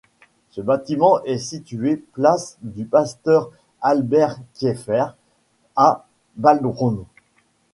[0.49, 5.09] Ce bâtiment est situé place du Pasteur-Albert-Kieffer
[5.75, 7.05] à Balbronn.